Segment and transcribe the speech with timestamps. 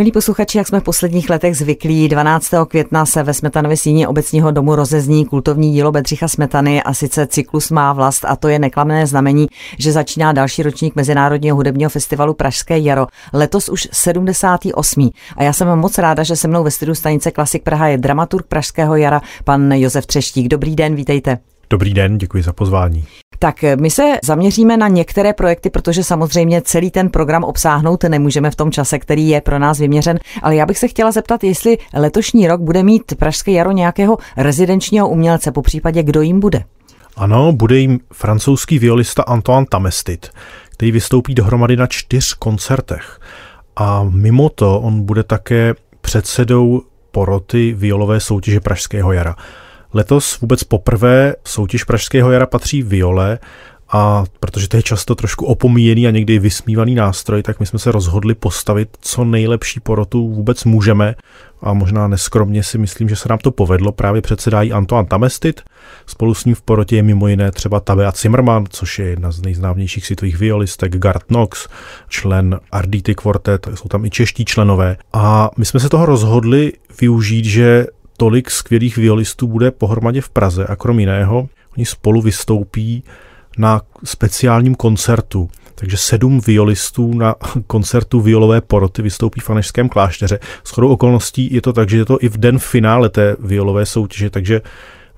[0.00, 2.50] Milí posluchači, jak jsme v posledních letech zvyklí, 12.
[2.68, 7.70] května se ve Smetanově síni obecního domu rozezní kultovní dílo Bedřicha Smetany a sice cyklus
[7.70, 9.46] má vlast a to je neklamné znamení,
[9.78, 13.06] že začíná další ročník Mezinárodního hudebního festivalu Pražské jaro.
[13.32, 15.10] Letos už 78.
[15.36, 18.46] A já jsem moc ráda, že se mnou ve studiu stanice Klasik Praha je dramaturg
[18.46, 20.48] Pražského jara, pan Josef Třeštík.
[20.48, 21.38] Dobrý den, vítejte.
[21.70, 23.04] Dobrý den, děkuji za pozvání.
[23.42, 28.56] Tak my se zaměříme na některé projekty, protože samozřejmě celý ten program obsáhnout nemůžeme v
[28.56, 32.48] tom čase, který je pro nás vyměřen, ale já bych se chtěla zeptat, jestli letošní
[32.48, 36.64] rok bude mít Pražské jaro nějakého rezidenčního umělce, po případě kdo jim bude.
[37.16, 40.28] Ano, bude jim francouzský violista Antoine Tamestit,
[40.70, 43.20] který vystoupí dohromady na čtyř koncertech.
[43.76, 49.36] A mimo to on bude také předsedou poroty violové soutěže Pražského jara.
[49.94, 53.38] Letos vůbec poprvé soutěž Pražského jara patří viole
[53.92, 57.92] a protože to je často trošku opomíjený a někdy vysmívaný nástroj, tak my jsme se
[57.92, 61.14] rozhodli postavit co nejlepší porotu vůbec můžeme
[61.62, 63.92] a možná neskromně si myslím, že se nám to povedlo.
[63.92, 65.60] Právě předsedají Antoine Tamestit,
[66.06, 69.42] spolu s ním v porotě je mimo jiné třeba Tabea Zimmermann, což je jedna z
[69.42, 71.68] nejznámějších světových violistek, Gart Knox,
[72.08, 74.96] člen Ardity Quartet, jsou tam i čeští členové.
[75.12, 77.86] A my jsme se toho rozhodli využít, že
[78.20, 83.04] tolik skvělých violistů bude pohromadě v Praze a krom jiného oni spolu vystoupí
[83.58, 85.50] na speciálním koncertu.
[85.74, 87.34] Takže sedm violistů na
[87.66, 90.38] koncertu violové poroty vystoupí v Anešském klášteře.
[90.64, 93.86] S chodou okolností je to tak, že je to i v den finále té violové
[93.86, 94.60] soutěže, takže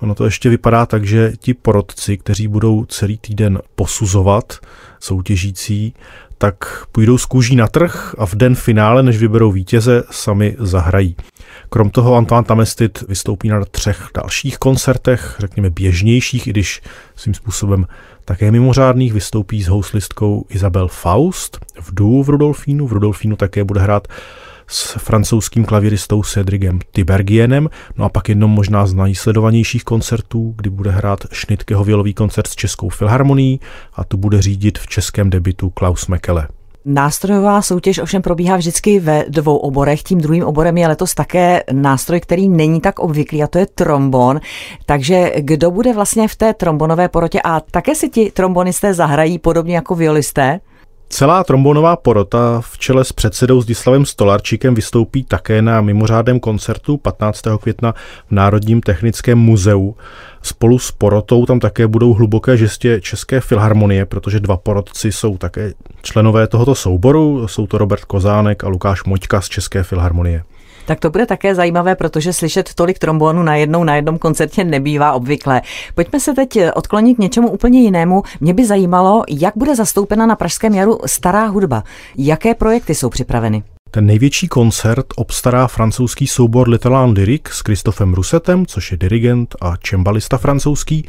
[0.00, 4.58] ono to ještě vypadá tak, že ti porotci, kteří budou celý týden posuzovat
[5.00, 5.94] soutěžící,
[6.42, 11.16] tak půjdou z kůží na trh a v den finále, než vyberou vítěze, sami zahrají.
[11.68, 16.82] Krom toho Antoine Tamestit vystoupí na třech dalších koncertech, řekněme běžnějších, i když
[17.16, 17.86] svým způsobem
[18.24, 22.86] také mimořádných, vystoupí s houslistkou Isabel Faust v Dů v Rudolfínu.
[22.86, 24.08] V Rudolfínu také bude hrát
[24.66, 30.90] s francouzským klaviristou Cedricem Tibergienem, no a pak jednom možná z nejsledovanějších koncertů, kdy bude
[30.90, 33.60] hrát Šnytkeho vělový koncert s Českou filharmonií
[33.94, 36.48] a tu bude řídit v českém debitu Klaus Mekele.
[36.84, 40.02] Nástrojová soutěž ovšem probíhá vždycky ve dvou oborech.
[40.02, 44.40] Tím druhým oborem je letos také nástroj, který není tak obvyklý, a to je trombon.
[44.86, 47.40] Takže kdo bude vlastně v té trombonové porotě?
[47.44, 50.60] A také si ti trombonisté zahrají podobně jako violisté?
[51.12, 57.42] Celá trombonová porota v čele s předsedou Zdislavem Stolarčíkem vystoupí také na mimořádném koncertu 15.
[57.60, 57.92] května
[58.28, 59.96] v Národním technickém muzeu.
[60.42, 65.72] Spolu s porotou tam také budou hluboké žestě České filharmonie, protože dva porotci jsou také
[66.02, 67.48] členové tohoto souboru.
[67.48, 70.44] Jsou to Robert Kozánek a Lukáš Moťka z České filharmonie.
[70.86, 75.12] Tak to bude také zajímavé, protože slyšet tolik trombónu na jednou na jednom koncertě nebývá
[75.12, 75.62] obvyklé.
[75.94, 78.22] Pojďme se teď odklonit k něčemu úplně jinému.
[78.40, 81.84] Mě by zajímalo, jak bude zastoupena na Pražském jaru stará hudba.
[82.18, 83.62] Jaké projekty jsou připraveny?
[83.90, 89.76] Ten největší koncert obstará francouzský soubor Little Lyric s Christophem Rusetem, což je dirigent a
[89.76, 91.08] čembalista francouzský.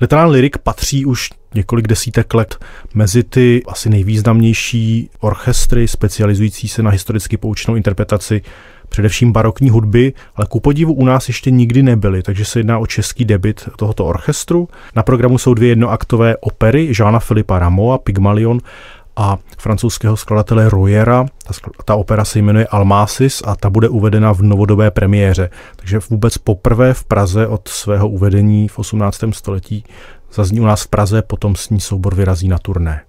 [0.00, 6.90] Little Lyric patří už několik desítek let mezi ty asi nejvýznamnější orchestry specializující se na
[6.90, 8.42] historicky poučenou interpretaci
[8.90, 12.86] především barokní hudby, ale ku podivu u nás ještě nikdy nebyly, takže se jedná o
[12.86, 14.68] český debit tohoto orchestru.
[14.96, 18.60] Na programu jsou dvě jednoaktové opery Žána Filipa Ramoa, Pygmalion
[19.16, 21.26] a francouzského skladatele Royera.
[21.46, 25.50] Ta, ta opera se jmenuje Almasis a ta bude uvedena v novodobé premiéře.
[25.76, 29.20] Takže vůbec poprvé v Praze od svého uvedení v 18.
[29.30, 29.84] století
[30.34, 33.00] zazní u nás v Praze, potom s ní soubor vyrazí na turné.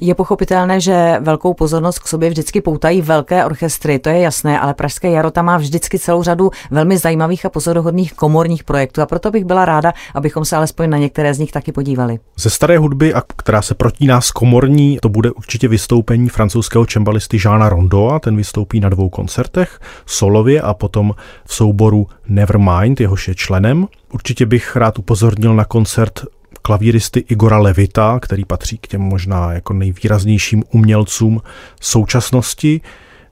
[0.00, 4.74] Je pochopitelné, že velkou pozornost k sobě vždycky poutají velké orchestry, to je jasné, ale
[4.74, 9.30] Pražské jaro tam má vždycky celou řadu velmi zajímavých a pozoruhodných komorních projektů a proto
[9.30, 12.18] bych byla ráda, abychom se alespoň na některé z nich taky podívali.
[12.38, 17.38] Ze staré hudby, a která se protíná s komorní, to bude určitě vystoupení francouzského čembalisty
[17.38, 23.34] Žána Rondoa, ten vystoupí na dvou koncertech, solově a potom v souboru Nevermind, jehož je
[23.34, 23.86] členem.
[24.12, 26.20] Určitě bych rád upozornil na koncert
[26.66, 31.42] klavíristy Igora Levita, který patří k těm možná jako nejvýraznějším umělcům
[31.80, 32.80] současnosti.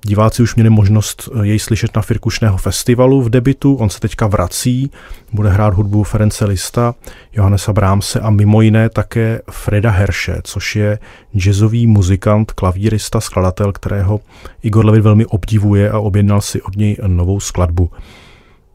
[0.03, 4.91] Diváci už měli možnost jej slyšet na Firkušného festivalu v debitu, on se teďka vrací,
[5.33, 6.95] bude hrát hudbu Ference Lista,
[7.33, 10.99] Johannesa Brámse a mimo jiné také Freda Herše, což je
[11.37, 14.21] jazzový muzikant, klavírista, skladatel, kterého
[14.63, 17.91] Igor Levit velmi obdivuje a objednal si od něj novou skladbu.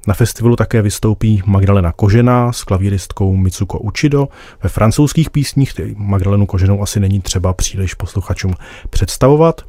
[0.09, 4.27] Na festivalu také vystoupí Magdalena Kožená s klavíristkou Mitsuko Uchido.
[4.63, 8.53] Ve francouzských písních, který Magdalenu Koženou asi není třeba příliš posluchačům
[8.89, 9.61] představovat.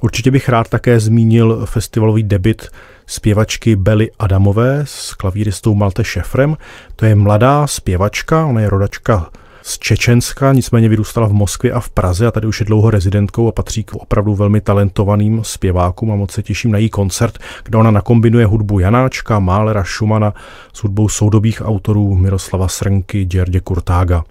[0.00, 2.68] Určitě bych rád také zmínil festivalový debit
[3.06, 6.56] zpěvačky Belly Adamové s klavíristou Malte Šefrem.
[6.96, 9.30] To je mladá zpěvačka, ona je rodačka
[9.66, 13.48] z Čečenska, nicméně vyrůstala v Moskvě a v Praze a tady už je dlouho rezidentkou
[13.48, 17.78] a patří k opravdu velmi talentovaným zpěvákům a moc se těším na její koncert, kde
[17.78, 20.34] ona nakombinuje hudbu Janáčka, Málera, Šumana
[20.72, 24.24] s hudbou soudobých autorů Miroslava Srnky, Děrdě Kurtága.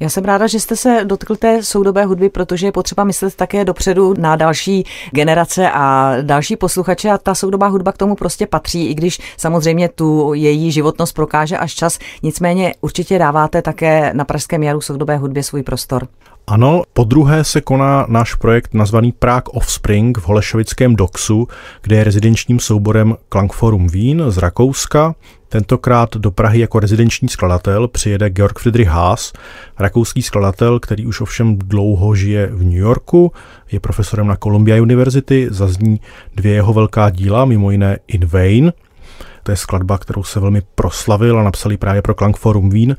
[0.00, 3.64] Já jsem ráda, že jste se dotkl té soudobé hudby, protože je potřeba myslet také
[3.64, 8.90] dopředu na další generace a další posluchače a ta soudobá hudba k tomu prostě patří,
[8.90, 11.98] i když samozřejmě tu její životnost prokáže až čas.
[12.22, 16.08] Nicméně určitě dáváte také na Pražském jaru soudobé hudbě svůj prostor.
[16.50, 21.48] Ano, po druhé se koná náš projekt nazvaný Prague Offspring v Holešovickém Doxu,
[21.82, 25.14] kde je rezidenčním souborem Klangforum Wien z Rakouska.
[25.48, 29.32] Tentokrát do Prahy jako rezidenční skladatel přijede Georg Friedrich Haas,
[29.78, 33.32] rakouský skladatel, který už ovšem dlouho žije v New Yorku,
[33.72, 36.00] je profesorem na Columbia University, zazní
[36.34, 38.72] dvě jeho velká díla, mimo jiné In Vain,
[39.42, 42.96] to je skladba, kterou se velmi proslavil a napsali právě pro Klangforum Wien.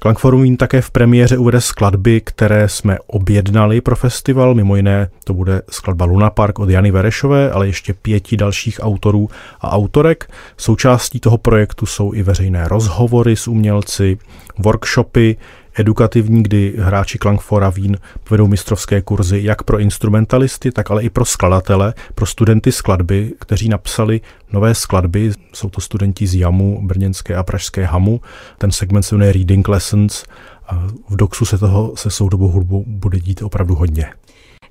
[0.00, 5.62] Klangforum také v premiéře uvede skladby, které jsme objednali pro festival, mimo jiné to bude
[5.70, 9.28] skladba Luna Park od Jany Verešové, ale ještě pěti dalších autorů
[9.60, 10.30] a autorek.
[10.56, 14.18] Součástí toho projektu jsou i veřejné rozhovory s umělci,
[14.58, 15.36] workshopy,
[15.78, 21.24] edukativní, kdy hráči Klangfora Vín povedou mistrovské kurzy jak pro instrumentalisty, tak ale i pro
[21.24, 24.20] skladatele, pro studenty skladby, kteří napsali
[24.52, 25.32] nové skladby.
[25.54, 28.20] Jsou to studenti z JAMu, brněnské a pražské HAMu.
[28.58, 30.24] Ten segment se jmenuje Reading Lessons.
[30.68, 34.06] A v DOXu se toho se soudobou hudbou bude dít opravdu hodně.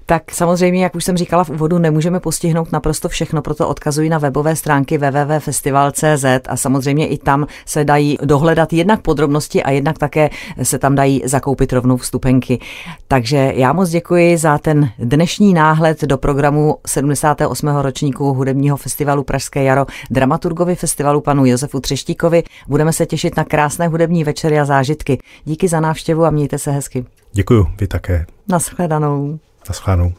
[0.10, 4.18] Tak samozřejmě, jak už jsem říkala v úvodu, nemůžeme postihnout naprosto všechno, proto odkazuji na
[4.18, 10.30] webové stránky www.festival.cz a samozřejmě i tam se dají dohledat jednak podrobnosti a jednak také
[10.64, 12.60] se tam dají zakoupit rovnou vstupenky.
[13.08, 17.68] Takže já moc děkuji za ten dnešní náhled do programu 78.
[17.68, 22.44] ročníku hudebního festivalu Pražské jaro dramaturgovi festivalu panu Josefu Třeštíkovi.
[22.68, 25.20] Budeme se těšit na krásné hudební večery a zážitky.
[25.46, 27.06] Díky za návštěvu a mějte se hezky.
[27.32, 28.26] Děkuji, vy také.
[28.48, 29.40] Naschledanou.
[29.68, 30.14] Naschledanou.